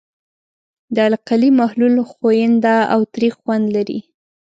د 0.95 0.97
القلي 1.09 1.49
محلول 1.59 1.95
ښوینده 2.11 2.75
او 2.93 2.99
تریخ 3.13 3.33
خوند 3.43 3.65
لري. 3.75 3.99